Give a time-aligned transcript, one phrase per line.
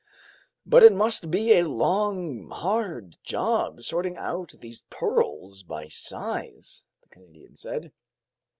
[0.65, 7.09] "But it must be a long, hard job, sorting out these pearls by size," the
[7.09, 7.91] Canadian said.